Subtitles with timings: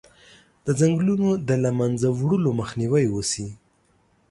[0.65, 3.47] د ځنګلونو د له منځه وړلو مخنیوی وشي.